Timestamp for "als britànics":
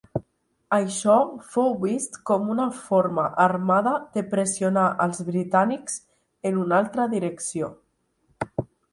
5.05-5.99